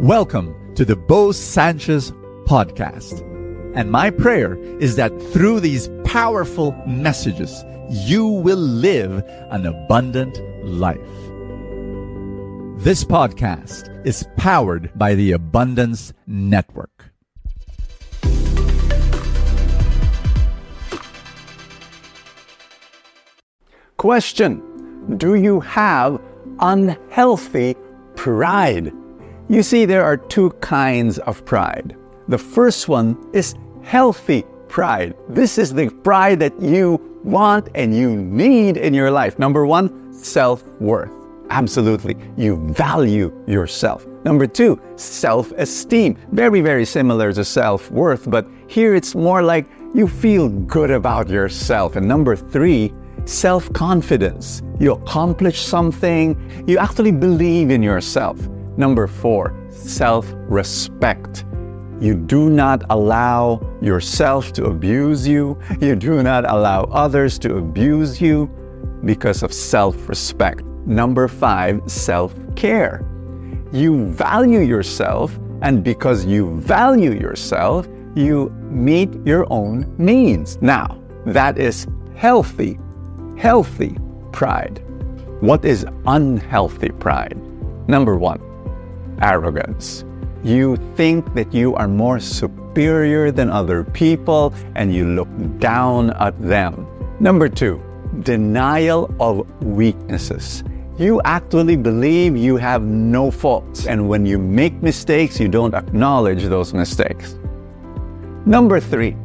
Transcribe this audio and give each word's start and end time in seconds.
Welcome 0.00 0.74
to 0.76 0.86
the 0.86 0.96
Bo 0.96 1.30
Sanchez 1.30 2.10
podcast. 2.46 3.20
And 3.76 3.90
my 3.90 4.08
prayer 4.08 4.54
is 4.80 4.96
that 4.96 5.10
through 5.30 5.60
these 5.60 5.90
powerful 6.04 6.72
messages, 6.86 7.62
you 7.90 8.26
will 8.26 8.56
live 8.56 9.22
an 9.50 9.66
abundant 9.66 10.40
life. 10.64 10.96
This 12.82 13.04
podcast 13.04 13.90
is 14.06 14.26
powered 14.38 14.90
by 14.98 15.14
the 15.14 15.32
Abundance 15.32 16.14
Network. 16.26 17.12
Question 23.98 24.62
Do 25.18 25.34
you 25.34 25.60
have 25.60 26.22
unhealthy 26.58 27.76
pride? 28.16 28.94
You 29.50 29.64
see, 29.64 29.84
there 29.84 30.04
are 30.04 30.16
two 30.16 30.50
kinds 30.60 31.18
of 31.18 31.44
pride. 31.44 31.96
The 32.28 32.38
first 32.38 32.86
one 32.86 33.18
is 33.32 33.56
healthy 33.82 34.44
pride. 34.68 35.16
This 35.28 35.58
is 35.58 35.74
the 35.74 35.90
pride 35.90 36.38
that 36.38 36.62
you 36.62 37.00
want 37.24 37.68
and 37.74 37.92
you 37.92 38.14
need 38.14 38.76
in 38.76 38.94
your 38.94 39.10
life. 39.10 39.40
Number 39.40 39.66
one, 39.66 40.14
self 40.14 40.62
worth. 40.78 41.10
Absolutely. 41.50 42.16
You 42.36 42.58
value 42.68 43.32
yourself. 43.48 44.06
Number 44.24 44.46
two, 44.46 44.80
self 44.94 45.50
esteem. 45.56 46.16
Very, 46.30 46.60
very 46.60 46.84
similar 46.84 47.32
to 47.32 47.44
self 47.44 47.90
worth, 47.90 48.30
but 48.30 48.46
here 48.68 48.94
it's 48.94 49.16
more 49.16 49.42
like 49.42 49.66
you 49.96 50.06
feel 50.06 50.48
good 50.48 50.92
about 50.92 51.28
yourself. 51.28 51.96
And 51.96 52.06
number 52.06 52.36
three, 52.36 52.94
self 53.24 53.72
confidence. 53.72 54.62
You 54.78 54.92
accomplish 54.92 55.60
something, 55.60 56.38
you 56.68 56.78
actually 56.78 57.10
believe 57.10 57.70
in 57.70 57.82
yourself. 57.82 58.38
Number 58.80 59.06
four, 59.06 59.54
self 59.68 60.32
respect. 60.48 61.44
You 62.00 62.14
do 62.14 62.48
not 62.48 62.82
allow 62.88 63.60
yourself 63.82 64.54
to 64.54 64.64
abuse 64.72 65.28
you. 65.28 65.58
You 65.82 65.94
do 65.94 66.22
not 66.22 66.50
allow 66.50 66.84
others 66.84 67.38
to 67.40 67.58
abuse 67.58 68.22
you 68.22 68.48
because 69.04 69.42
of 69.42 69.52
self 69.52 70.08
respect. 70.08 70.64
Number 70.86 71.28
five, 71.28 71.82
self 71.88 72.34
care. 72.56 73.04
You 73.70 74.06
value 74.06 74.60
yourself, 74.60 75.38
and 75.60 75.84
because 75.84 76.24
you 76.24 76.58
value 76.60 77.12
yourself, 77.12 77.86
you 78.14 78.48
meet 78.70 79.10
your 79.26 79.44
own 79.52 79.94
needs. 79.98 80.56
Now, 80.62 80.98
that 81.26 81.58
is 81.58 81.86
healthy, 82.16 82.78
healthy 83.36 83.98
pride. 84.32 84.82
What 85.42 85.66
is 85.66 85.84
unhealthy 86.06 86.92
pride? 86.92 87.36
Number 87.86 88.16
one, 88.16 88.40
arrogance. 89.20 90.04
You 90.42 90.76
think 90.96 91.34
that 91.34 91.52
you 91.52 91.74
are 91.76 91.88
more 91.88 92.18
superior 92.18 93.30
than 93.30 93.50
other 93.50 93.84
people 93.84 94.54
and 94.74 94.94
you 94.94 95.06
look 95.06 95.28
down 95.58 96.10
at 96.12 96.40
them. 96.40 96.86
Number 97.20 97.48
two, 97.48 97.82
denial 98.22 99.14
of 99.20 99.46
weaknesses. 99.62 100.64
You 100.98 101.20
actually 101.24 101.76
believe 101.76 102.36
you 102.36 102.56
have 102.56 102.82
no 102.82 103.30
faults, 103.30 103.86
and 103.86 104.06
when 104.06 104.26
you 104.26 104.38
make 104.38 104.82
mistakes, 104.82 105.40
you 105.40 105.48
don't 105.48 105.74
acknowledge 105.74 106.44
those 106.44 106.74
mistakes. 106.74 107.36
Number 108.44 108.80
three, 108.80 109.16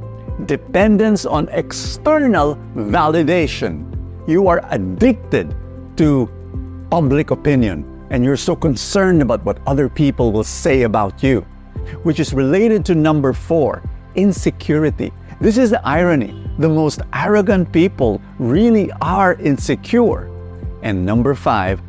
dependence 0.46 1.26
on 1.26 1.50
external 1.50 2.56
validation. 2.76 3.92
You 4.28 4.48
are 4.48 4.62
addicted 4.70 5.56
to 5.98 6.30
public 6.90 7.32
opinion 7.32 7.95
and 8.10 8.24
you're 8.24 8.38
so 8.38 8.56
concerned 8.56 9.22
about 9.22 9.44
what 9.46 9.58
other 9.66 9.90
people 9.90 10.32
will 10.32 10.44
say 10.44 10.84
about 10.84 11.24
you, 11.24 11.42
which 12.04 12.20
is 12.20 12.34
related 12.34 12.86
to 12.86 12.96
number 12.96 13.34
four, 13.34 13.82
insecurity. 14.16 15.12
This 15.42 15.58
is 15.58 15.70
the 15.70 15.86
irony. 15.86 16.34
The 16.60 16.70
most 16.70 17.02
arrogant 17.14 17.72
people 17.72 18.22
really 18.40 18.92
are 19.02 19.34
insecure. 19.36 20.30
And 20.84 21.06
number 21.06 21.36
five, 21.36 21.82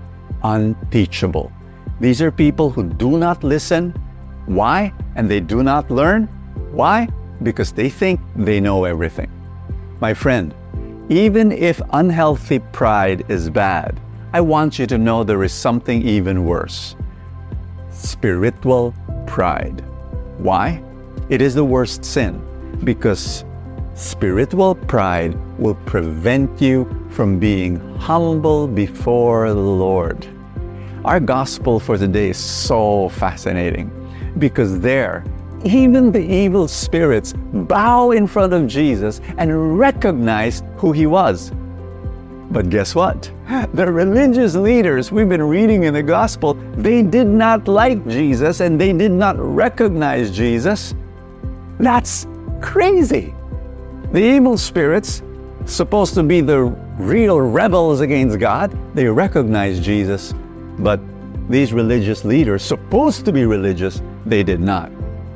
unteachable. 0.42 1.52
These 2.00 2.20
are 2.20 2.30
people 2.30 2.70
who 2.70 2.84
do 2.84 3.18
not 3.18 3.44
listen. 3.44 3.90
Why? 4.46 4.92
And 5.14 5.30
they 5.30 5.40
do 5.40 5.62
not 5.62 5.90
learn. 5.90 6.26
Why? 6.72 7.08
Because 7.42 7.72
they 7.72 7.88
think 7.88 8.20
they 8.34 8.60
know 8.60 8.84
everything. 8.84 9.30
My 10.00 10.12
friend, 10.12 10.54
even 11.08 11.52
if 11.52 11.80
unhealthy 11.92 12.58
pride 12.58 13.24
is 13.30 13.48
bad, 13.48 14.00
I 14.32 14.40
want 14.40 14.78
you 14.78 14.86
to 14.88 14.98
know 14.98 15.22
there 15.22 15.44
is 15.44 15.52
something 15.52 16.02
even 16.02 16.44
worse 16.44 16.96
spiritual 17.90 18.94
pride. 19.26 19.80
Why? 20.38 20.82
It 21.28 21.40
is 21.40 21.54
the 21.54 21.64
worst 21.64 22.04
sin 22.04 22.40
because 22.84 23.44
spiritual 23.94 24.74
pride 24.74 25.34
will 25.58 25.76
prevent 25.86 26.60
you 26.60 26.86
from 27.10 27.38
being 27.38 27.80
humble 27.98 28.68
before 28.68 29.48
the 29.48 29.54
Lord. 29.54 30.26
Our 31.04 31.20
gospel 31.20 31.80
for 31.80 31.96
today 31.96 32.30
is 32.30 32.36
so 32.36 33.08
fascinating 33.10 33.90
because 34.38 34.80
there, 34.80 35.24
even 35.64 36.12
the 36.12 36.20
evil 36.20 36.68
spirits 36.68 37.32
bow 37.32 38.10
in 38.10 38.26
front 38.26 38.52
of 38.52 38.66
Jesus 38.66 39.20
and 39.38 39.78
recognize 39.78 40.62
who 40.76 40.92
he 40.92 41.06
was. 41.06 41.52
But 42.50 42.70
guess 42.70 42.94
what? 42.94 43.30
The 43.74 43.90
religious 43.90 44.54
leaders 44.54 45.12
we've 45.12 45.28
been 45.28 45.42
reading 45.42 45.84
in 45.84 45.94
the 45.94 46.02
gospel, 46.02 46.54
they 46.76 47.02
did 47.02 47.26
not 47.26 47.68
like 47.68 48.06
Jesus 48.08 48.60
and 48.60 48.80
they 48.80 48.92
did 48.92 49.12
not 49.12 49.36
recognize 49.38 50.30
Jesus. 50.30 50.94
That's 51.78 52.26
crazy. 52.60 53.34
The 54.12 54.22
evil 54.22 54.56
spirits, 54.56 55.22
supposed 55.66 56.14
to 56.14 56.22
be 56.22 56.40
the 56.40 56.64
real 56.98 57.40
rebels 57.40 58.00
against 58.00 58.38
God, 58.38 58.76
they 58.94 59.06
recognize 59.06 59.80
Jesus. 59.80 60.32
But 60.78 61.00
these 61.48 61.72
religious 61.72 62.24
leaders, 62.24 62.62
supposed 62.62 63.24
to 63.24 63.32
be 63.32 63.44
religious, 63.44 64.00
they 64.24 64.42
did 64.42 64.60
not. 64.60 64.90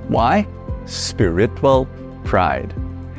Why? 0.08 0.46
Spiritual 0.86 1.88
pride. 2.24 2.74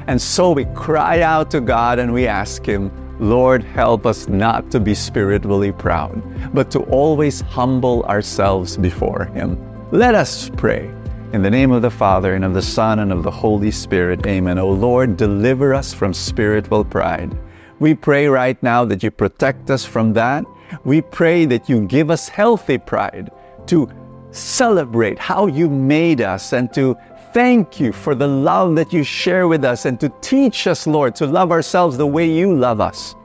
And 0.08 0.22
so 0.22 0.52
we 0.52 0.66
cry 0.74 1.22
out 1.22 1.52
to 1.52 1.62
God 1.62 2.00
and 2.00 2.12
we 2.12 2.28
ask 2.28 2.66
Him, 2.66 2.92
Lord, 3.22 3.64
help 3.64 4.08
us 4.08 4.28
not 4.28 4.72
to 4.72 4.80
be 4.80 4.96
spiritually 4.96 5.72
proud, 5.72 6.20
but 6.56 6.72
to 6.72 6.80
always 6.86 7.42
humble 7.42 8.02
ourselves 8.06 8.78
before 8.78 9.26
Him. 9.26 9.64
Let 9.92 10.16
us 10.16 10.50
pray. 10.58 10.92
In 11.32 11.44
the 11.44 11.50
name 11.52 11.72
of 11.72 11.84
the 11.84 11.92
Father, 11.92 12.34
and 12.34 12.44
of 12.44 12.56
the 12.56 12.64
Son, 12.64 12.98
and 12.98 13.12
of 13.12 13.22
the 13.22 13.30
Holy 13.30 13.70
Spirit, 13.70 14.26
amen. 14.26 14.58
O 14.58 14.70
Lord, 14.72 15.18
deliver 15.18 15.72
us 15.72 15.94
from 15.94 16.16
spiritual 16.16 16.84
pride. 16.84 17.38
We 17.80 17.94
pray 17.94 18.28
right 18.28 18.62
now 18.64 18.86
that 18.86 19.04
you 19.04 19.12
protect 19.12 19.70
us 19.70 19.86
from 19.86 20.14
that. 20.14 20.44
We 20.84 21.02
pray 21.02 21.46
that 21.46 21.70
you 21.70 21.82
give 21.86 22.10
us 22.10 22.28
healthy 22.28 22.80
pride 22.80 23.30
to 23.68 23.88
celebrate 24.32 25.20
how 25.20 25.46
you 25.46 25.70
made 25.70 26.22
us 26.22 26.54
and 26.54 26.74
to 26.74 26.98
thank 27.34 27.80
you 27.80 27.92
for 27.92 28.16
the 28.16 28.28
love 28.28 28.76
that 28.76 28.94
you 28.94 29.04
share 29.04 29.48
with 29.48 29.64
us 29.64 29.86
and 29.86 30.00
to 30.00 30.10
teach 30.22 30.68
us, 30.68 30.88
Lord, 30.88 31.16
to 31.16 31.26
love 31.26 31.52
ourselves 31.52 31.98
the 31.98 32.08
way 32.08 32.30
you 32.30 32.56
love 32.56 32.82
us. 32.82 33.16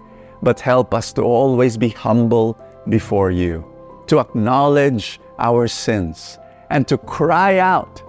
But 0.42 0.60
help 0.60 0.94
us 0.94 1.12
to 1.14 1.22
always 1.22 1.76
be 1.76 1.88
humble 1.88 2.58
before 2.88 3.30
you, 3.30 3.64
to 4.06 4.20
acknowledge 4.20 5.20
our 5.38 5.66
sins, 5.68 6.38
and 6.70 6.86
to 6.88 6.98
cry 6.98 7.58
out 7.58 8.02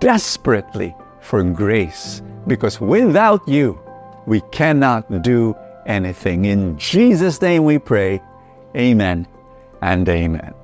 desperately 0.00 0.94
for 1.20 1.42
grace, 1.42 2.22
because 2.46 2.80
without 2.80 3.46
you, 3.46 3.78
we 4.26 4.40
cannot 4.50 5.22
do 5.22 5.54
anything. 5.86 6.44
In 6.46 6.76
Jesus' 6.78 7.40
name 7.40 7.64
we 7.64 7.78
pray. 7.78 8.20
Amen 8.76 9.26
and 9.82 10.08
amen. 10.08 10.54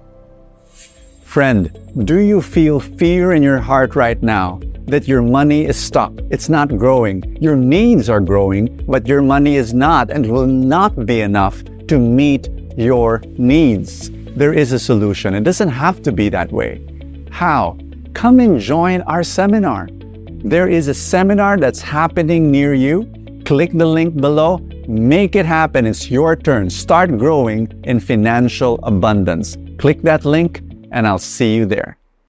Friend, 1.37 1.71
do 2.07 2.21
you 2.21 2.41
feel 2.41 2.81
fear 2.81 3.35
in 3.35 3.43
your 3.43 3.59
heart 3.59 3.95
right 3.95 4.23
now 4.23 4.59
that 4.87 5.07
your 5.07 5.21
money 5.21 5.67
is 5.67 5.77
stuck? 5.77 6.11
It's 6.31 6.49
not 6.49 6.79
growing. 6.79 7.37
Your 7.43 7.57
needs 7.57 8.09
are 8.09 8.21
growing, 8.23 8.83
but 8.87 9.07
your 9.07 9.21
money 9.21 9.57
is 9.57 9.75
not 9.75 10.11
and 10.11 10.33
will 10.33 10.47
not 10.47 11.05
be 11.05 11.21
enough 11.21 11.63
to 11.89 11.99
meet 11.99 12.49
your 12.79 13.21
needs. 13.37 14.11
There 14.35 14.55
is 14.55 14.73
a 14.73 14.79
solution. 14.79 15.35
It 15.35 15.45
doesn't 15.45 15.69
have 15.69 16.01
to 16.05 16.11
be 16.11 16.31
that 16.31 16.51
way. 16.53 16.81
How? 17.31 17.77
Come 18.15 18.41
and 18.41 18.59
join 18.59 19.03
our 19.03 19.23
seminar. 19.23 19.89
There 20.43 20.69
is 20.69 20.89
a 20.89 20.95
seminar 20.95 21.59
that's 21.59 21.83
happening 21.83 22.51
near 22.51 22.73
you. 22.73 23.13
Click 23.45 23.73
the 23.75 23.85
link 23.85 24.17
below. 24.17 24.57
Make 24.89 25.37
it 25.37 25.45
happen. 25.45 25.85
It's 25.85 26.11
your 26.11 26.35
turn. 26.35 26.71
Start 26.71 27.19
growing 27.19 27.69
in 27.85 28.01
financial 28.01 28.81
abundance. 28.85 29.59
Click 29.77 30.01
that 30.01 30.25
link 30.25 30.63
and 30.97 31.07
I'll 31.07 31.19
see 31.19 31.55
you 31.55 31.67
there. 31.67 31.99